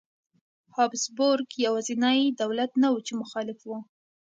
هابسبورګ 0.75 1.49
یوازینی 1.65 2.21
دولت 2.41 2.71
نه 2.81 2.87
و 2.93 2.97
چې 3.07 3.13
مخالف 3.21 3.59
و. 3.65 3.69